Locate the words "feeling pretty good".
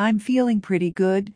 0.18-1.34